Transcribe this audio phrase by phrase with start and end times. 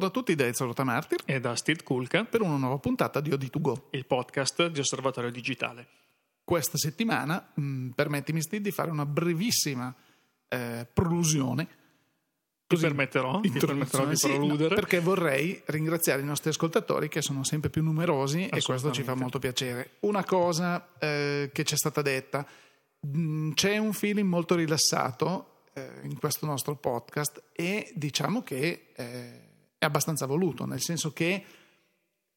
[0.00, 3.28] Buongiorno a tutti da Ezio Martir e da Steve Kulka per una nuova puntata di
[3.28, 5.86] OD2Go, il podcast di Osservatorio Digitale.
[6.42, 9.94] Questa settimana, mh, mm, permettimi Steve di fare una brevissima
[10.48, 11.68] eh, prolusione.
[12.66, 14.68] Così, ti permetterò, ti permetterò di proludere.
[14.70, 19.02] no, perché vorrei ringraziare i nostri ascoltatori che sono sempre più numerosi e questo ci
[19.02, 19.96] fa molto piacere.
[20.00, 22.46] Una cosa eh, che ci è stata detta,
[23.00, 28.92] mh, mm, c'è un feeling molto rilassato eh, in questo nostro podcast e diciamo che
[28.96, 29.48] eh,
[29.80, 31.42] è abbastanza voluto, nel senso che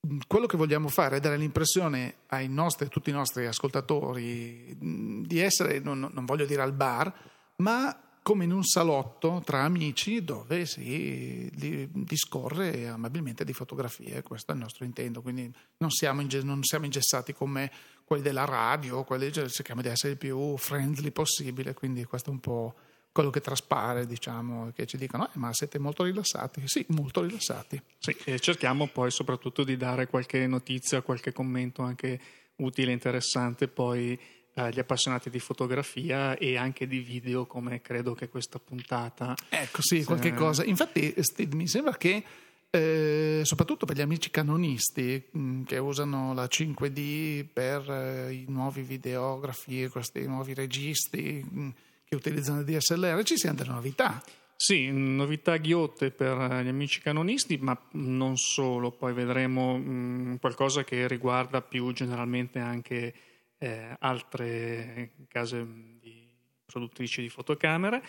[0.08, 4.78] mm, quello che vogliamo fare è dare l'impressione ai nostri, a tutti i nostri ascoltatori
[4.82, 7.14] mm, di essere, non, non voglio dire al bar,
[7.58, 11.52] ma come in un salotto tra amici dove si
[11.92, 17.34] discorre amabilmente di fotografie, questo è il nostro intento, quindi non siamo, non siamo ingessati
[17.34, 17.70] come
[18.06, 22.40] quelli della radio, quelli, cerchiamo di essere il più friendly possibile, quindi questo è un
[22.40, 22.76] po'
[23.14, 26.64] quello che traspare, diciamo, che ci dicono, eh, ma siete molto rilassati.
[26.66, 27.82] Sì, molto rilassati.
[28.00, 32.20] Sì, e cerchiamo poi soprattutto di dare qualche notizia, qualche commento anche
[32.58, 34.20] utile interessante poi
[34.56, 39.36] agli appassionati di fotografia e anche di video, come credo che questa puntata.
[39.48, 40.64] Ecco, sì, qualche cosa.
[40.64, 41.14] Infatti,
[41.52, 42.24] mi sembra che
[42.72, 48.46] eh, soprattutto per gli amici canonisti mh, mm, che usano la 5D per eh, i
[48.48, 51.46] nuovi videografi, questi nuovi registi.
[51.48, 51.70] Mh, mm,
[52.14, 54.22] che utilizzano il DSLR, ci siano delle novità.
[54.56, 60.84] Sì, novità ghiotte per gli amici canonisti, ma non solo, poi vedremo mh, mm, qualcosa
[60.84, 63.14] che riguarda più generalmente anche
[63.58, 65.66] eh, altre case
[66.00, 66.32] di
[66.66, 68.02] produttrici di fotocamere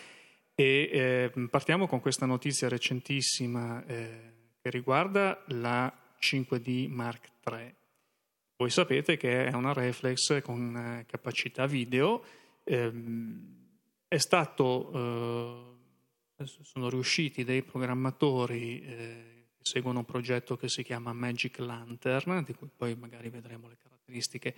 [0.55, 7.75] e eh, partiamo con questa notizia recentissima eh, che riguarda la 5D Mark III.
[8.57, 12.23] Voi sapete che è una reflex con eh, capacità video.
[12.63, 13.64] Ehm,
[14.15, 15.75] è stato,
[16.37, 22.43] eh, sono riusciti dei programmatori eh, che seguono un progetto che si chiama Magic Lantern,
[22.45, 24.55] di cui poi magari vedremo le caratteristiche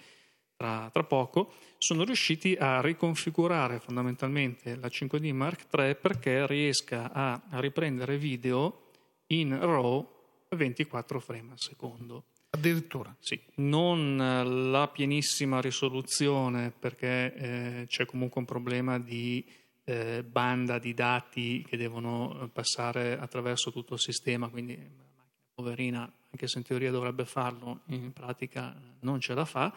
[0.56, 7.42] tra, tra poco, sono riusciti a riconfigurare fondamentalmente la 5D Mark III perché riesca a,
[7.60, 8.92] riprendere video
[9.28, 10.08] in RAW
[10.50, 12.26] 24 frame al secondo.
[12.58, 13.16] Addirittura?
[13.20, 19.46] Sì, non la pienissima risoluzione perché eh, c'è comunque un problema di
[19.84, 25.52] eh, banda di dati che devono eh, passare attraverso tutto il sistema, quindi la macchina
[25.54, 29.72] poverina, anche se in teoria dovrebbe farlo, in pratica non ce la fa.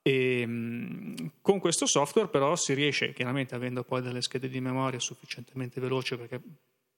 [0.00, 4.98] E, ehm, con questo software però si riesce, chiaramente avendo poi delle schede di memoria
[4.98, 6.40] sufficientemente veloci perché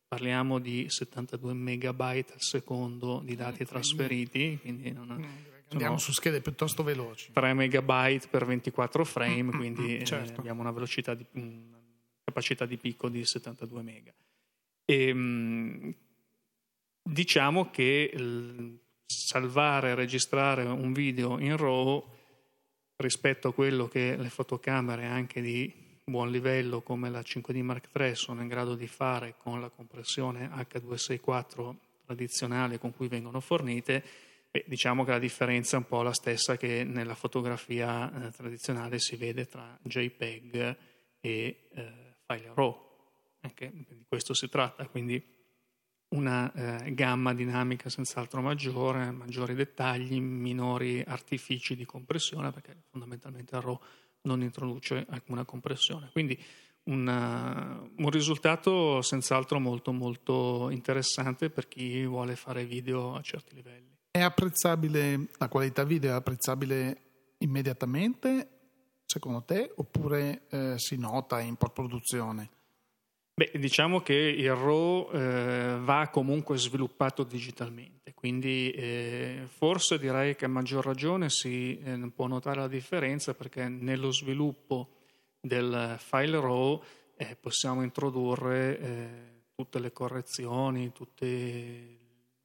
[0.09, 5.11] parliamo di 72 megabyte al secondo di dati trasferiti, quindi non,
[5.69, 7.31] andiamo su schede piuttosto veloci.
[7.33, 10.33] 3 megabyte per 24 frame, mm, mm, quindi mm, certo.
[10.33, 11.79] eh, abbiamo una velocità di una
[12.25, 14.13] capacità di picco di 72 mega.
[14.85, 15.95] E, mh,
[17.03, 22.17] diciamo che il salvare e registrare un video in RAW
[22.97, 28.15] rispetto a quello che le fotocamere anche di buon livello come la 5D Mark III
[28.15, 31.75] sono in grado di fare con la compressione H264
[32.05, 34.03] tradizionale con cui vengono fornite,
[34.51, 38.99] beh, diciamo che la differenza è un po' la stessa che nella fotografia eh, tradizionale
[38.99, 40.77] si vede tra JPEG
[41.21, 41.93] e eh,
[42.27, 42.87] file RAW.
[43.41, 45.23] Anche di questo si tratta, quindi
[46.09, 46.51] una
[46.85, 53.81] eh, gamma dinamica senz'altro maggiore, maggiori dettagli, minori artifici di compressione, perché fondamentalmente il RAW
[54.23, 56.11] non introduce alcuna compressione.
[56.13, 56.39] Quindi
[56.85, 63.97] una, un risultato senz'altro molto molto interessante per chi vuole fare video a certi livelli.
[64.11, 67.03] È apprezzabile, la qualità video è apprezzabile
[67.39, 68.49] immediatamente,
[69.05, 72.51] secondo te, oppure eh, si nota in post-produzione?
[73.39, 80.47] Beh, diciamo che il RAW eh, va comunque sviluppato digitalmente, quindi eh, forse direi che
[80.47, 84.89] a maggior ragione si eh, può notare la differenza perché nello sviluppo
[85.41, 86.83] del file RAW
[87.17, 89.09] eh, possiamo introdurre eh,
[89.55, 91.25] tutte le correzioni, tutte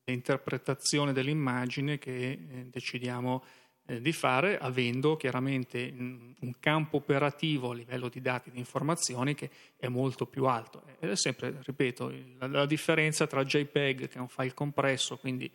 [0.04, 3.44] le interpretazioni dell'immagine che eh, decidiamo
[3.86, 9.36] eh, di fare avendo chiaramente un campo operativo a livello di dati e di informazioni
[9.36, 10.84] che è molto più alto.
[11.00, 15.52] Ed è sempre, ripeto, la, la differenza tra JPEG, che è un file compresso, quindi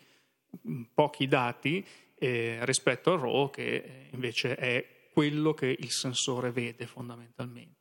[0.93, 1.85] pochi dati,
[2.19, 7.77] eh, rispetto al RAW, che eh, invece è quello che il sensore vede fondamentalmente.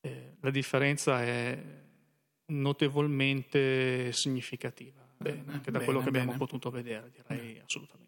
[0.00, 1.58] Eh, la differenza è
[2.46, 6.24] notevolmente significativa, bene, anche da bene, quello che bene.
[6.24, 8.05] abbiamo potuto vedere, direi assolutamente.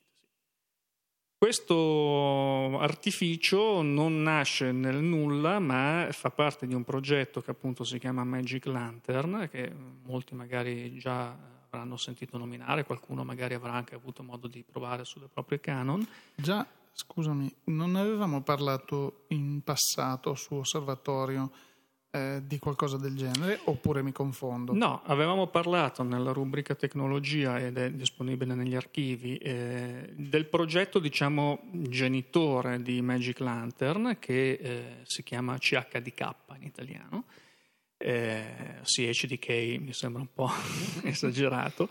[1.40, 8.00] Questo artificio non nasce nel nulla, ma fa parte di un progetto che appunto si
[8.00, 11.32] chiama Magic Lantern, che molti magari già
[11.70, 16.04] avranno sentito nominare, qualcuno magari avrà anche avuto modo di provare sulle proprie Canon.
[16.34, 21.52] Già, scusami, non avevamo parlato in passato su Osservatorio
[22.10, 24.72] eh, di qualcosa del genere oppure mi confondo?
[24.72, 31.60] No, avevamo parlato nella rubrica tecnologia ed è disponibile negli archivi eh, del progetto diciamo
[31.72, 37.24] genitore di Magic Lantern che eh, si chiama CHDK in italiano,
[37.98, 40.50] eh, CHDK mi sembra un po'
[41.04, 41.88] esagerato.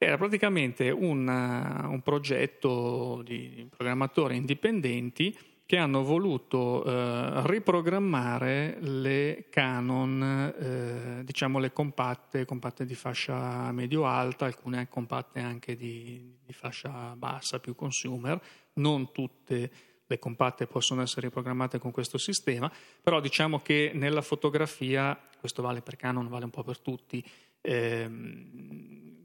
[0.00, 5.36] Era praticamente un, un progetto di programmatori indipendenti
[5.68, 14.46] che hanno voluto eh, riprogrammare le Canon, eh, diciamo le compatte, compatte di fascia medio-alta,
[14.46, 18.40] alcune compatte anche di, di, fascia bassa, più consumer,
[18.76, 19.70] non tutte
[20.06, 22.72] le compatte possono essere riprogrammate con questo sistema,
[23.02, 27.22] però diciamo che nella fotografia, questo vale per Canon, vale un po' per tutti,
[27.60, 29.16] ehm,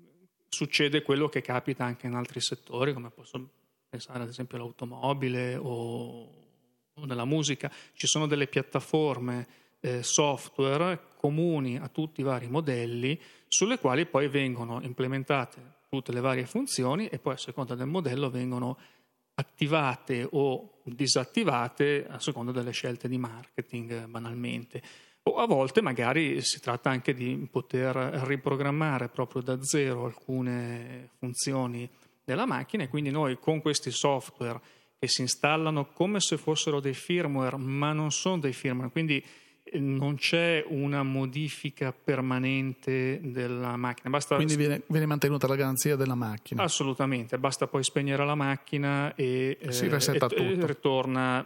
[0.50, 3.62] succede quello che capita anche in altri settori, come posso
[3.94, 6.28] pensare ad esempio all'automobile o,
[7.06, 9.48] nella musica, ci sono delle piattaforme
[9.82, 16.22] eh, software comuni a tutti i vari modelli sulle quali poi vengono implementate tutte le
[16.22, 18.80] varie funzioni e poi a seconda del modello vengono
[19.36, 24.82] attivate o disattivate a seconda delle scelte di marketing banalmente.
[25.24, 27.96] O a volte magari si tratta anche di poter
[28.26, 31.88] riprogrammare proprio da zero alcune funzioni
[32.24, 34.60] della macchina e quindi noi con questi software
[35.00, 39.22] che si installano come se fossero dei firmware, ma non sono dei firmware, quindi
[39.64, 44.10] eh, non c'è una modifica permanente della macchina.
[44.10, 46.64] Basta quindi viene, viene, mantenuta la garanzia della macchina.
[46.64, 50.66] Assolutamente, basta poi spegnere la macchina e, si resetta eh, tutto.
[50.66, 51.46] ritorna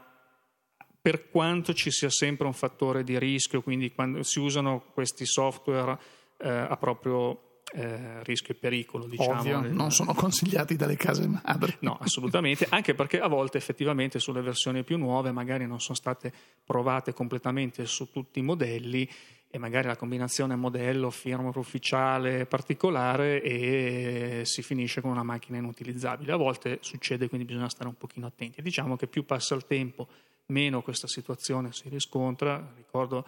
[1.02, 5.98] per quanto ci sia sempre un fattore di rischio, quindi quando si usano questi software
[6.38, 9.06] eh, a proprio eh, rischio e pericolo.
[9.06, 9.40] Diciamo.
[9.40, 11.76] Ovvio, non sono consigliati dalle case madri.
[11.80, 16.32] No, assolutamente, anche perché a volte effettivamente sulle versioni più nuove magari non sono state
[16.66, 19.10] provate completamente su tutti i modelli
[19.50, 26.34] e magari la combinazione modello, firmware ufficiale particolare e si finisce con una macchina inutilizzabile.
[26.34, 28.62] A volte succede, quindi bisogna stare un pochino attenti.
[28.62, 30.08] Diciamo che più passa il tempo,
[30.48, 32.74] meno questa situazione si riscontra.
[32.76, 33.26] Ricordo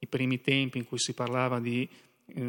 [0.00, 1.88] i primi tempi in cui si parlava di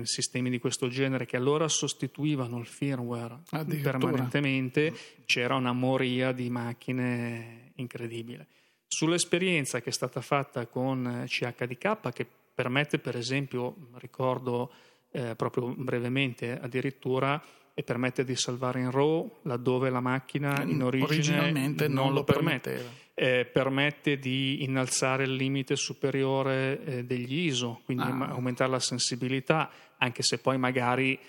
[0.03, 3.39] sistemi di questo genere che allora sostituivano il firmware
[3.81, 4.93] permanentemente,
[5.25, 8.47] c'era una moria di macchine incredibile.
[8.87, 14.71] Sull'esperienza che è stata fatta con CHDK, che permette per esempio, ricordo
[15.11, 17.41] eh, proprio brevemente addirittura,
[17.79, 23.07] e permette di salvare in RAW laddove la macchina in origine non, non lo permette.
[23.21, 28.29] Eh, permette di innalzare il limite superiore eh, degli ISO, quindi ah.
[28.29, 31.19] aumentare la sensibilità, anche se poi magari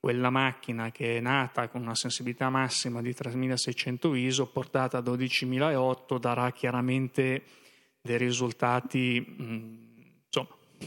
[0.00, 6.16] quella macchina che è nata con una sensibilità massima di 3600 ISO portata a 12008
[6.16, 7.42] darà chiaramente
[8.00, 9.87] dei risultati mh,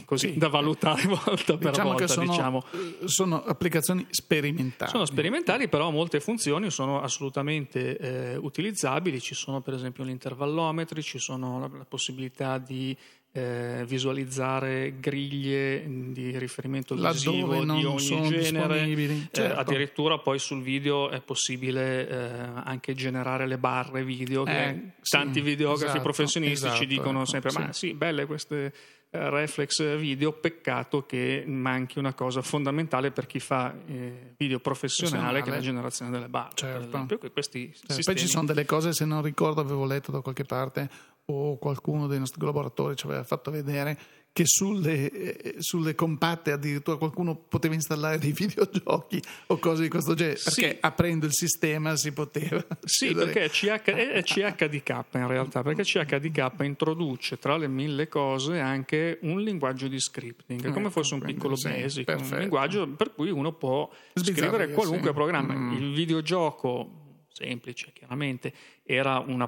[0.04, 0.38] così sì.
[0.38, 2.04] da valutare volta per diciamo volta.
[2.04, 2.64] Che sono, diciamo.
[3.04, 4.90] sono applicazioni sperimentali.
[4.90, 9.20] Sono sperimentali, però molte funzioni sono assolutamente eh, utilizzabili.
[9.20, 12.96] Ci sono per esempio gli intervallometri, ci sono la, la possibilità di
[13.34, 18.82] eh, visualizzare griglie di riferimento visivo di ogni genere.
[18.82, 19.40] Eh, certo.
[19.40, 22.16] Eh, addirittura poi sul video è possibile eh,
[22.64, 27.24] anche generare le barre video che eh, tanti sì, videografi esatto, professionisti esatto, ci dicono
[27.24, 27.58] sempre sì.
[27.58, 28.72] ma sì, belle queste eh,
[29.14, 35.50] reflex video, peccato che manchi una cosa fondamentale per chi fa eh, video professionale, che
[35.50, 36.54] è la generazione delle barre.
[36.54, 37.06] Certo.
[37.32, 38.02] Questi certo.
[38.04, 40.88] Poi ci sono delle cose, se non ricordo, avevo letto da qualche parte
[41.26, 43.96] o qualcuno dei nostri collaboratori ci aveva fatto vedere
[44.32, 50.14] che sulle, eh, sulle, compatte addirittura qualcuno poteva installare dei videogiochi o cose di questo
[50.14, 50.76] genere perché sì.
[50.80, 57.38] aprendo il sistema si poteva sì perché CH, è CHDK in realtà perché CHDK introduce
[57.38, 61.68] tra le mille cose anche un linguaggio di scripting ecco, come fosse un piccolo sì,
[61.68, 62.34] basic perfetto.
[62.34, 65.14] un linguaggio per cui uno può Sbizzarri, scrivere qualunque sì.
[65.14, 65.72] programma mm.
[65.72, 68.52] il videogioco semplice chiaramente
[68.84, 69.46] era una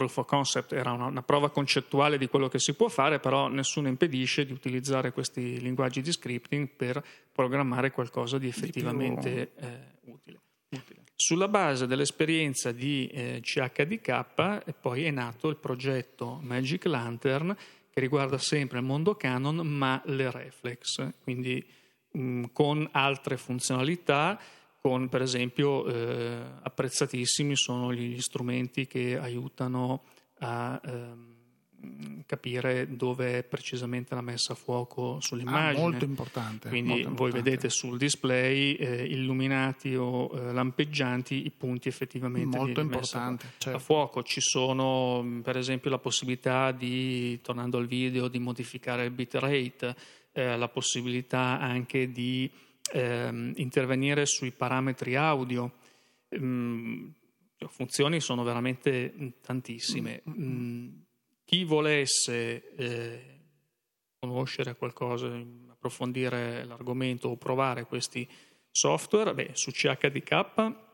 [0.00, 3.48] proof of concept era una, una, prova concettuale di quello che si può fare, però
[3.48, 10.10] nessuno impedisce di utilizzare questi linguaggi di scripting per programmare qualcosa di effettivamente di eh,
[10.10, 10.40] utile.
[10.70, 11.02] utile.
[11.14, 17.54] Sulla base dell'esperienza di eh, CHDK poi è nato il progetto Magic Lantern
[17.90, 21.62] che riguarda sempre il mondo canon ma le reflex, quindi
[22.12, 24.40] mh, con altre funzionalità
[24.80, 30.04] con per esempio eh, apprezzatissimi sono gli strumenti che aiutano
[30.38, 31.30] a ehm,
[32.26, 35.78] capire dove è precisamente la messa a fuoco sull'immagine.
[35.78, 36.68] Ah, molto importante.
[36.68, 37.50] Quindi molto voi importante.
[37.50, 43.44] vedete sul display eh, illuminati o eh, lampeggianti i punti effettivamente molto di importante.
[43.46, 43.78] messa Certo.
[43.78, 44.22] a fuoco.
[44.22, 49.94] Ci sono per esempio la possibilità di, tornando al video, di modificare il bitrate,
[50.32, 52.50] eh, la possibilità anche di
[52.92, 55.72] ehm, intervenire sui parametri audio.
[56.38, 57.08] Mm,
[57.68, 60.22] funzioni sono veramente tantissime.
[60.28, 60.88] Mm,
[61.44, 63.40] chi volesse eh,
[64.18, 65.26] conoscere qualcosa,
[65.68, 68.28] approfondire l'argomento o provare questi
[68.70, 70.88] software, beh, su CHDK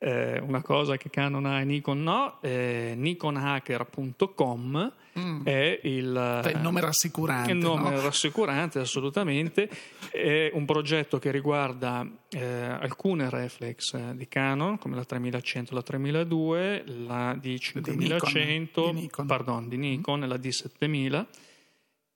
[0.03, 5.45] eh, una cosa che Canon ha e Nikon no, eh, nikonhacker.com mm.
[5.45, 7.53] è il, il, nome rassicurante.
[7.53, 8.01] Il nome no?
[8.01, 9.69] rassicurante, assolutamente.
[10.11, 16.85] È un progetto che riguarda eh, alcune reflex di Canon, come la 3100 la 3002,
[17.07, 20.23] la D5100, di Nikon, pardon, di Nikon mm.
[20.23, 21.27] e la D7000.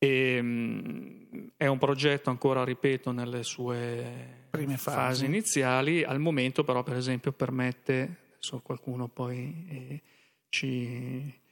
[0.04, 4.96] E, um, è un progetto ancora, ripeto, nelle sue Prime fasi.
[4.96, 5.24] fasi.
[5.24, 6.04] iniziali.
[6.04, 10.02] Al momento, però, per esempio, permette, adesso qualcuno poi eh,
[10.50, 11.42] ci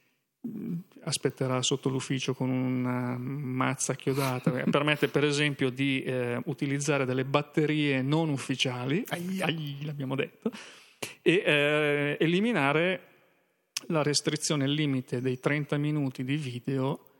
[1.03, 8.01] aspetterà sotto l'ufficio con una mazza chiodata, permette per esempio di eh, utilizzare delle batterie
[8.01, 10.51] non ufficiali, Ai, l'abbiamo detto,
[11.21, 13.07] e eh, eliminare
[13.87, 17.12] la restrizione il limite dei 30 minuti di video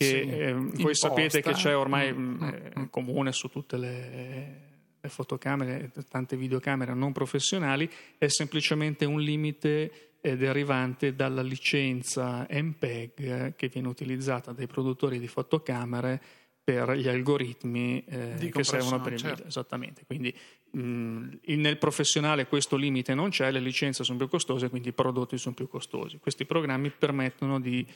[0.00, 4.60] che sì, eh, voi sapete che c'è ormai mm, mm, comune su tutte le,
[4.98, 13.68] le fotocamere, tante videocamere non professionali, è semplicemente un limite derivante dalla licenza MPEG che
[13.68, 16.20] viene utilizzata dai produttori di fotocamere
[16.62, 19.34] per gli algoritmi eh, che servono per il certo.
[19.34, 19.48] video.
[19.48, 20.04] Esattamente.
[20.06, 20.34] Quindi
[20.70, 25.36] mh, nel professionale questo limite non c'è, le licenze sono più costose, quindi i prodotti
[25.36, 26.18] sono più costosi.
[26.18, 27.86] Questi programmi permettono di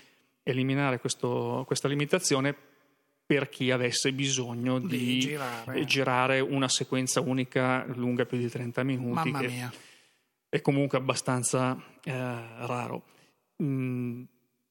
[0.45, 2.55] eliminare questo, questa limitazione
[3.27, 5.85] per chi avesse bisogno di, di girare.
[5.85, 6.41] girare.
[6.41, 9.31] una sequenza unica lunga più di 30 minuti.
[9.31, 9.73] Mamma mia
[10.55, 13.03] è comunque abbastanza eh, raro.
[13.61, 14.23] Mm,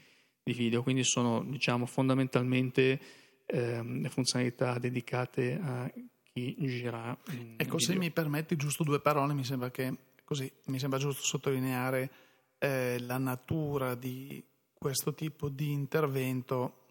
[0.46, 0.84] di video.
[0.84, 3.00] Quindi sono diciamo, fondamentalmente
[3.46, 7.18] eh, le funzionalità dedicate a chi gira.
[7.24, 7.78] Ecco, video.
[7.78, 9.92] se mi permetti giusto due parole, mi sembra che
[10.24, 12.10] così mi sembra giusto sottolineare
[12.58, 16.84] eh, la natura di questo tipo di intervento,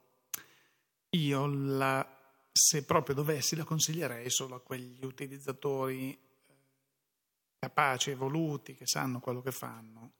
[1.12, 2.06] io la,
[2.52, 6.18] se proprio dovessi, la consiglierei solo a quegli utilizzatori eh,
[7.58, 10.12] capaci, evoluti, che sanno quello che fanno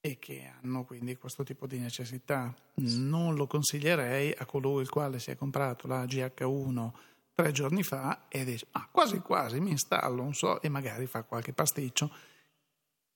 [0.00, 2.54] e che hanno quindi questo tipo di necessità.
[2.74, 6.90] Non lo consiglierei a colui il quale si è comprato la GH1
[7.38, 11.22] tre giorni fa e dice ah, quasi quasi mi installo un so e magari fa
[11.22, 12.10] qualche pasticcio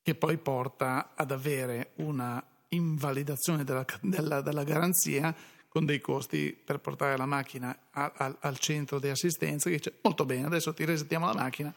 [0.01, 5.35] che poi porta ad avere una invalidazione della, della, della garanzia
[5.69, 9.99] con dei costi per portare la macchina a, a, al centro di assistenza che dice
[10.03, 11.75] molto bene, adesso ti resettiamo la macchina.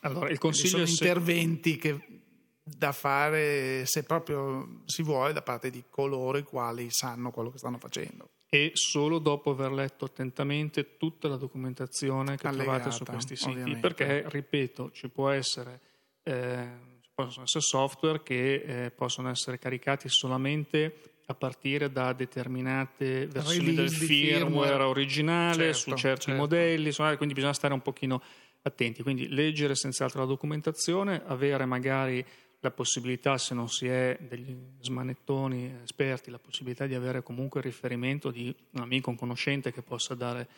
[0.00, 2.22] allora, il consiglio sono interventi che
[2.66, 7.58] da fare, se proprio si vuole, da parte di coloro i quali sanno quello che
[7.58, 8.30] stanno facendo.
[8.48, 13.50] E solo dopo aver letto attentamente tutta la documentazione che Allegata, trovate su questi siti.
[13.50, 13.80] ovviamente.
[13.80, 15.80] Perché, ripeto, ci può essere,
[16.22, 16.68] eh,
[17.14, 23.88] possono essere software che eh, possono essere caricati solamente a partire da determinate versioni del
[23.88, 24.82] Release di firmware, firmware.
[24.84, 26.40] originale Certo, su certi certo.
[26.40, 28.22] modelli, quindi bisogna stare un pochino
[28.62, 29.02] attenti.
[29.02, 32.24] Quindi leggere senz'altro la documentazione, avere magari
[32.64, 37.66] la possibilità, se non si è degli smanettoni esperti, la possibilità di avere comunque il
[37.66, 40.48] riferimento di un amico, un conoscente che possa dare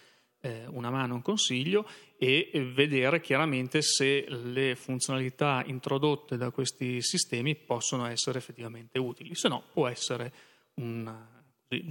[0.40, 7.02] eh, una mano, un consiglio e eh, vedere chiaramente se le funzionalità introdotte da questi
[7.02, 10.32] sistemi possono essere effettivamente utili, se no può essere
[10.74, 11.12] un,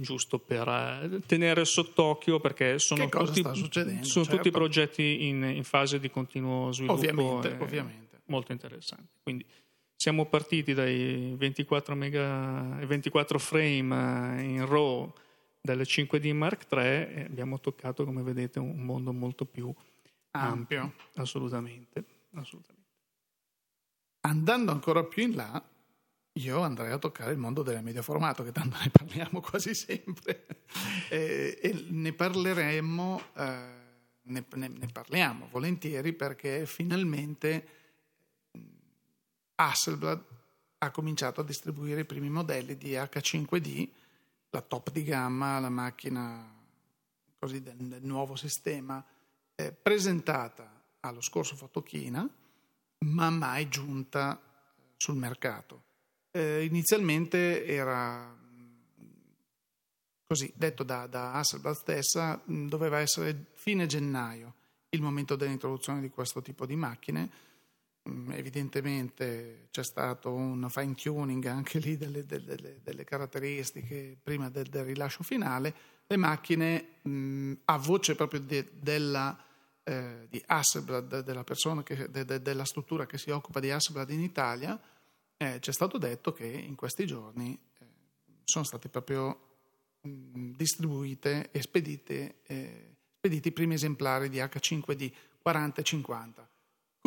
[0.00, 4.36] giusto per eh, tenere sott'occhio perché sono, tutti, sono certo.
[4.36, 8.20] tutti progetti in, in fase di continuo sviluppo Ovviamente, ovviamente.
[8.26, 9.08] molto interessanti.
[9.22, 9.44] Quindi
[9.96, 15.12] siamo partiti dai 24, mega, 24 frame eh, in RAW
[15.60, 19.72] delle 5D Mark III e abbiamo toccato, come vedete, un mondo molto più
[20.30, 20.80] ampio.
[20.80, 20.94] Ampio.
[21.14, 22.74] Assolutamente, assolutamente.
[24.20, 25.62] Andando ancora più in là,
[26.32, 30.46] io andrei a toccare il mondo del medio formato, che tanto ne parliamo quasi sempre.
[31.08, 33.74] e, e ne parleremo, eh,
[34.22, 37.66] ne, ne- ne parliamo volentieri perché finalmente
[39.56, 40.24] Hasselblad
[40.78, 43.88] ha cominciato a distribuire i primi modelli di H5D,
[44.50, 46.54] la top di gamma, la macchina
[47.38, 49.04] così del, del nuovo sistema,
[49.54, 52.28] eh, presentata allo scorso Fotochina,
[52.98, 54.40] ma mai giunta
[54.96, 55.84] sul mercato.
[56.30, 58.34] Eh, inizialmente era
[60.26, 64.54] così detto da, da Hasselblad stessa, doveva essere fine gennaio
[64.90, 67.30] il momento dell'introduzione di questo tipo di macchine.
[68.08, 74.66] Mm, Evidentemente c'è stato un fine tuning anche lì delle, delle- delle- caratteristiche prima del,
[74.68, 75.74] del rilascio finale.
[76.06, 79.36] Le macchine, mh, a voce proprio de- della,
[79.82, 84.10] eh, di Hasselblad, della, persona che- de- de- della struttura che si occupa di Hasselblad
[84.10, 84.80] in Italia,
[85.36, 87.84] eh, ci è stato detto che in questi giorni eh,
[88.44, 89.40] sono state proprio
[90.02, 96.48] mh, distribuite e spedite, eh, spediti i primi esemplari di H5D 40 e 50.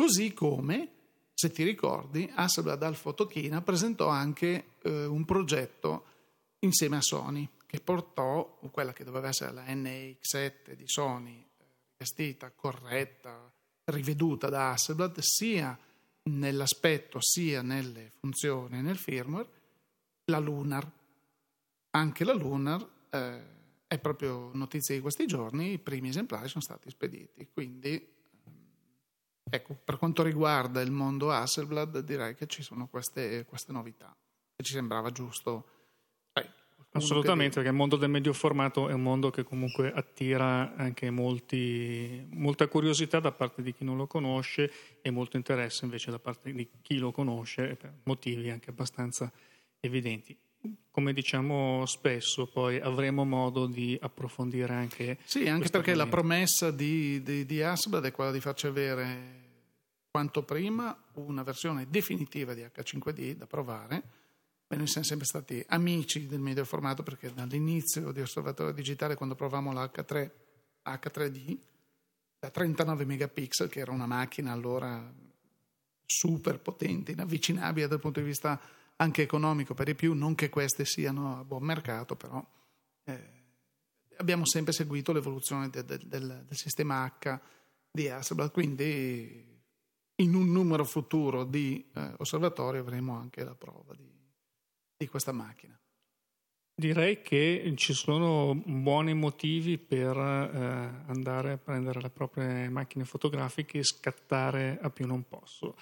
[0.00, 0.88] Così come,
[1.34, 6.04] se ti ricordi, Hasselblad al Fotochina presentò anche eh, un progetto
[6.60, 11.64] insieme a Sony che portò quella che doveva essere la NX7 di Sony, eh,
[11.98, 13.52] rivestita, corretta,
[13.84, 15.78] riveduta da Hasselblad sia
[16.22, 19.48] nell'aspetto sia nelle funzioni nel firmware,
[20.24, 20.90] la Lunar.
[21.90, 23.42] Anche la Lunar eh,
[23.86, 28.16] è proprio notizia di questi giorni, i primi esemplari sono stati spediti, quindi
[29.50, 34.16] ecco, per quanto riguarda il mondo Hasselblad direi che ci sono queste, queste novità
[34.56, 35.66] e ci sembrava giusto.
[36.32, 40.74] qualcuno Assolutamente, che- perché il mondo del medio formato è un mondo che comunque attira
[40.74, 46.10] anche molti- molta curiosità da parte di chi non lo conosce e molto interesse invece
[46.10, 49.30] da parte di chi lo conosce per motivi anche abbastanza
[49.78, 50.36] evidenti.
[50.90, 56.16] Come diciamo spesso, poi avremo modo di approfondire anche Sì, anche perché la argomento.
[56.16, 59.38] promessa di, di, di Hasselblad è quella di farci avere
[60.10, 64.02] quanto prima una versione definitiva di H5D da provare.
[64.66, 69.34] Beh, noi siamo sempre stati amici del medio formato perché dall'inizio di Osservatorio Digitale, quando
[69.34, 70.30] provavamo la H3,
[70.84, 71.56] H3D,
[72.38, 75.12] da 39 megapixel, che era una macchina allora
[76.06, 78.60] super potente, inavvicinabile dal punto di vista
[79.00, 82.46] anche economico per i più, non che queste siano a buon mercato, però
[83.04, 83.44] eh,
[84.18, 87.40] abbiamo sempre seguito l'evoluzione de- de- del, del sistema H
[87.90, 89.48] di Hasselblad, quindi
[90.16, 94.08] in un numero futuro di eh, osservatori avremo anche la prova di,
[94.96, 95.78] di questa macchina.
[96.74, 103.78] Direi che ci sono buoni motivi per eh, andare a prendere le proprie macchine fotografiche
[103.78, 105.76] e scattare a più non posso.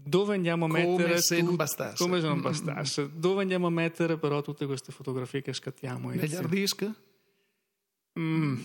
[0.00, 2.02] Dove andiamo a Come mettere se bastasse.
[2.02, 2.42] Come se non Mm.
[2.42, 3.10] bastasse.
[3.14, 6.10] Dove andiamo a mettere però tutte queste fotografie che scattiamo?
[6.10, 6.90] Negli hard disk,
[8.18, 8.58] Mm,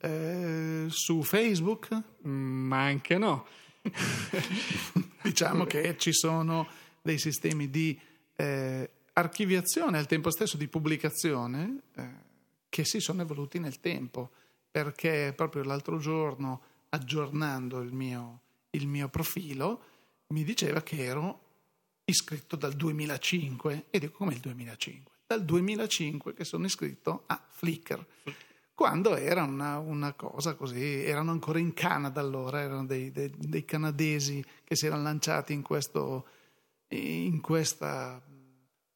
[0.00, 1.88] eh, su Facebook,
[2.26, 3.46] mm, ma anche no.
[5.22, 6.66] diciamo che ci sono
[7.02, 7.98] dei sistemi di
[8.36, 12.08] eh, archiviazione e al tempo stesso di pubblicazione eh,
[12.68, 14.30] che si sono evoluti nel tempo
[14.70, 18.40] perché proprio l'altro giorno aggiornando il mio,
[18.70, 19.82] il mio profilo
[20.28, 21.46] mi diceva che ero
[22.04, 28.04] iscritto dal 2005 e dico come il 2005 dal 2005 che sono iscritto a Flickr
[28.78, 33.64] quando era una, una cosa così, erano ancora in Canada allora, erano dei, dei- dei
[33.64, 36.26] canadesi che si erano lanciati in questo,
[36.90, 38.22] in questa,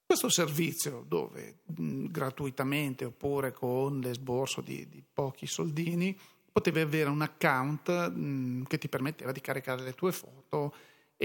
[0.07, 6.17] questo servizio dove mh, gratuitamente oppure con l'esborso di, di pochi soldini
[6.53, 10.73] potevi avere un account mh, che ti permetteva di caricare le tue foto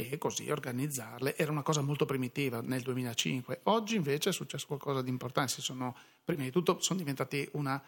[0.05, 1.35] e così organizzarle.
[1.35, 3.61] Era una cosa molto primitiva nel 2005.
[3.63, 5.61] Oggi invece è successo qualcosa di importante.
[5.61, 7.81] Sono, prima di tutto sono diventati una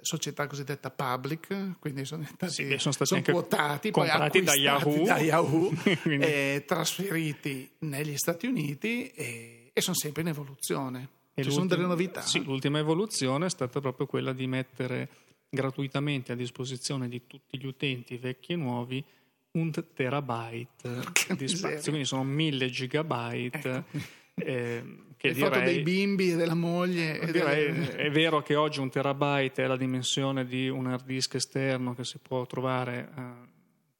[0.00, 4.08] società cosiddetta public, quindi sono, diventati, sì, sono stati sono quotati, poi
[4.42, 5.70] da Yahoo, da Yahoo
[6.04, 11.08] e trasferiti negli Stati Uniti e, e sono sempre in evoluzione.
[11.34, 12.20] E Ci sono delle novità.
[12.20, 15.08] Sì, l'ultima evoluzione è stata proprio quella di mettere
[15.48, 19.04] gratuitamente a disposizione di tutti gli utenti, vecchi e nuovi,
[19.52, 21.02] un terabyte
[21.36, 23.84] di spazio, quindi sono mille gigabyte.
[23.92, 24.10] Ecco.
[24.34, 24.82] Eh,
[25.16, 27.20] che Le direi, foto dei bimbi e della moglie.
[27.20, 27.96] E direi, delle...
[27.96, 32.04] È vero che oggi un terabyte è la dimensione di un hard disk esterno che
[32.04, 33.46] si può trovare a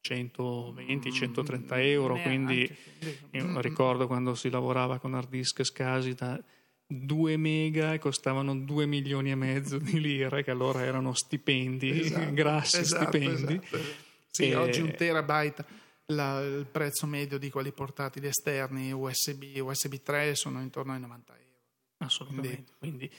[0.03, 2.75] 120-130 euro, mm, quindi
[3.31, 6.37] io ricordo quando si lavorava con hard disk scasi da
[6.85, 12.33] 2 mega e costavano 2 milioni e mezzo di lire, che allora erano stipendi, esatto,
[12.33, 13.53] grassi esatto, stipendi.
[13.53, 14.11] Esatto.
[14.35, 14.55] Sì, e...
[14.55, 15.63] oggi un terabyte,
[16.07, 21.33] la, il prezzo medio di quelli portatili esterni USB, USB 3 sono intorno ai 90
[21.33, 21.43] euro.
[21.97, 22.73] Assolutamente.
[22.79, 23.11] Quindi, Quindi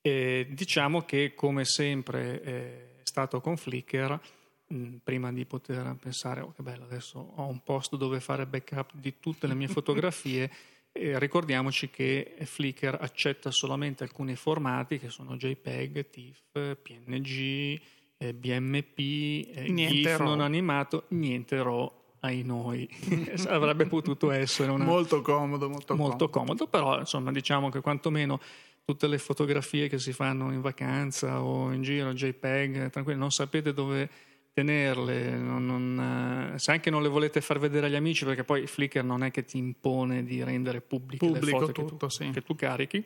[0.00, 4.20] eh, diciamo che come sempre eh, è stato con Flickr,
[4.68, 8.92] mh, prima di poter pensare, oh che bello, adesso ho un posto dove fare backup
[8.94, 10.48] di tutte le mie fotografie.
[10.92, 17.80] Eh, ricordiamoci che Flickr accetta solamente alcuni formati che sono JPEG, TIFF, PNG,
[18.22, 18.98] eh, BMP,
[19.54, 20.28] eh, RAW.
[20.28, 22.86] non animato, niente RAW ai noi.
[23.48, 24.84] Avrebbe potuto essere una...
[24.84, 26.28] molto comodo, molto, molto comodo.
[26.28, 26.66] comodo.
[26.66, 28.38] però insomma diciamo che quantomeno
[28.84, 33.72] tutte le fotografie che si fanno in vacanza o in giro, JPEG, tranquilli, non sapete
[33.72, 34.08] dove
[34.52, 38.66] tenerle, non, non, eh, se anche non le volete far vedere agli amici, perché poi
[38.66, 42.24] Flickr non è che ti impone di rendere pubbliche Pubblico le foto tutto, che, tu,
[42.24, 42.30] sì.
[42.30, 43.04] che tu carichi,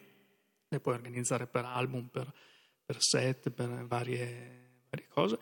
[0.68, 2.33] le puoi organizzare per album, per,
[2.85, 4.63] per set, per varie,
[4.95, 5.39] varie, cose.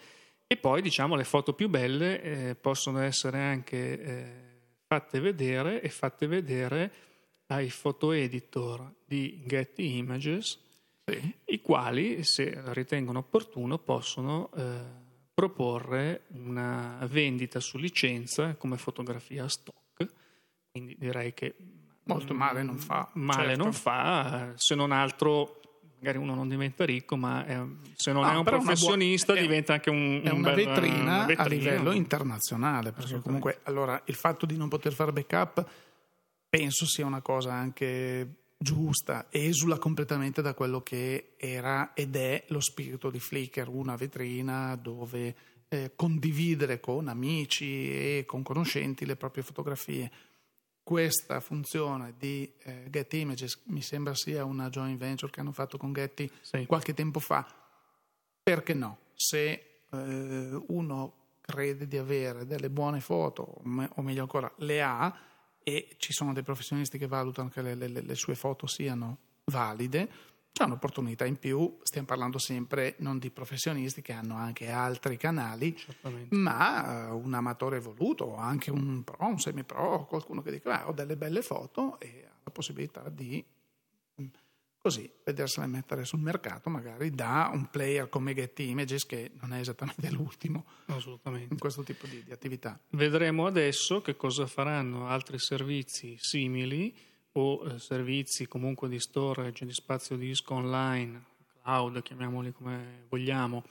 [0.47, 4.51] E poi diciamo le foto più belle eh, possono essere anche eh,
[4.87, 6.93] fatte vedere e fatte vedere
[7.47, 10.59] ai photo editor di Getty Images,
[11.05, 11.35] sì.
[11.47, 14.81] i quali, se ritengono opportuno, possono eh,
[15.33, 20.07] proporre una vendita su licenza come fotografia stock,
[20.71, 21.55] quindi direi che
[22.05, 23.11] molto male non fa.
[23.15, 23.63] Male certo.
[23.63, 25.62] non fa, se non altro
[26.03, 27.63] magari uno non diventa ricco, ma è,
[27.95, 31.01] se non no, è un professionista buona, diventa anche un, è un una, bel, vetrina
[31.01, 35.65] una, vetrina a livello internazionale, perché comunque allora il fatto di non poter fare backup
[36.49, 42.61] penso sia una cosa anche giusta, esula completamente da quello che era ed è lo
[42.61, 45.35] spirito di Flickr, una vetrina dove
[45.69, 50.11] eh, condividere con amici e con conoscenti le proprie fotografie.
[50.83, 55.79] Questa funzione di eh, Get Images mi sembra sia una joint venture che hanno fatto
[55.79, 56.67] con Getty sì.
[56.67, 57.47] qualche tempo fa.
[58.43, 58.99] Perché no?
[59.15, 65.17] Se eh, uno crede di avere delle buone foto, o meglio ancora le ha,
[65.63, 70.09] e ci sono dei professionisti che valutano che le, le, le sue foto siano valide,
[70.53, 75.75] c'è un'opportunità in più, stiamo parlando sempre non di professionisti che hanno anche altri canali,
[75.77, 76.37] Certamente.
[76.37, 80.93] ma uh, un amatore evoluto, o anche un pro, un semi-pro, qualcuno che dica ho
[80.93, 83.43] delle belle foto e ha la possibilità di
[84.83, 89.61] così vedersela mettere sul mercato magari da un player come Get Images che non è
[89.61, 90.65] esattamente l'ultimo
[91.49, 92.79] in questo tipo di, di, attività.
[92.91, 96.93] Vedremo adesso che cosa faranno altri servizi simili
[97.33, 101.25] o eh, servizi comunque di storage di spazio disco online,
[101.63, 103.65] cloud, chiamiamoli come vogliamo,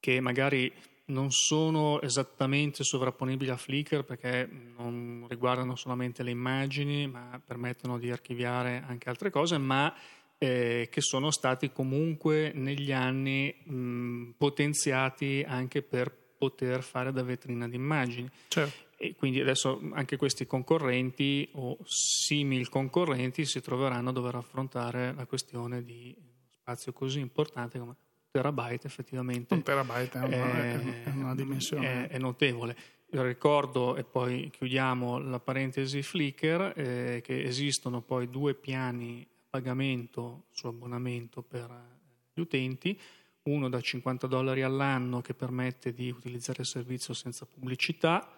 [0.00, 0.72] che magari
[1.06, 8.10] non sono esattamente sovrapponibili a Flickr perché non riguardano solamente le immagini, ma permettono di
[8.10, 9.94] archiviare anche altre cose, ma
[10.36, 17.68] eh, che sono stati comunque negli anni mh, potenziati anche per poter fare da vetrina
[17.68, 18.30] di immagini.
[18.48, 18.86] Certo.
[19.00, 25.24] E quindi adesso anche questi concorrenti o simili concorrenti si troveranno a dover affrontare la
[25.24, 26.14] questione di
[26.60, 27.94] spazio così importante come
[28.30, 29.54] terabyte effettivamente.
[29.54, 32.08] Un terabyte è una, è, è una dimensione.
[32.08, 32.76] È, è, notevole.
[33.10, 40.46] Io ricordo, e poi chiudiamo la parentesi Flickr, eh, che esistono poi due piani pagamento
[40.50, 41.96] su abbonamento per eh,
[42.34, 42.98] gli utenti,
[43.44, 48.37] uno da 50 dollari all'anno che permette di utilizzare il servizio senza pubblicità, eh,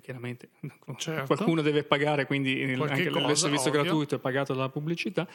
[0.00, 0.50] chiaramente
[0.96, 1.34] certo.
[1.34, 3.82] qualcuno deve pagare, quindi Qualche anche cosa, il servizio ovvio.
[3.82, 5.28] gratuito è pagato dalla pubblicità.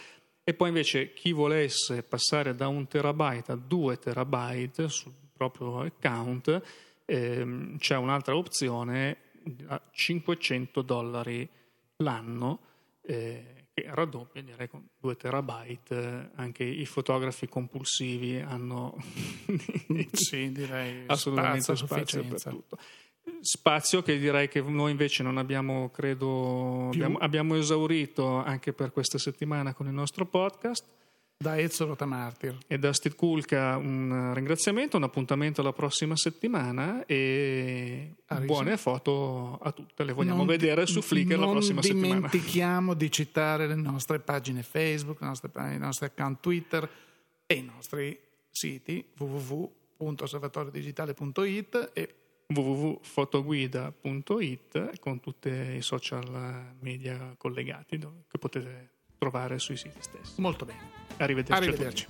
[0.44, 6.62] E poi invece chi volesse passare da un terabyte a due terabyte sul proprio account,
[7.06, 9.18] ehm, c'è un'altra opzione
[9.68, 11.48] a 500 dollari
[11.98, 12.60] l'anno
[13.02, 18.96] eh, che raddoppia direi con 2 terabyte anche i fotografi compulsivi hanno
[20.12, 22.78] sì, direi assolutamente spazio, spazio per tutto
[23.42, 29.18] spazio che direi che noi invece non abbiamo credo abbiamo, abbiamo, esaurito anche per questa
[29.18, 30.86] settimana con il nostro podcast.
[31.42, 38.14] Da Ezio Rotamartir e da Steve Kulka un ringraziamento, un appuntamento la prossima settimana e
[38.44, 42.20] buone foto a tutte, le vogliamo non vedere su Flickr la prossima settimana.
[42.20, 46.88] Non dimentichiamo di citare le nostre pagine Facebook, i nostri, i nostri account Twitter
[47.48, 48.16] e i nostri
[48.52, 52.21] siti www.osservatoriodigitale.it e
[52.54, 60.42] www.fotoguida.it con tutti i social media collegati che potete trovare sui siti stessi.
[60.42, 60.90] Molto bene.
[61.18, 61.54] Arrivederci.
[61.54, 62.08] Arrivederci.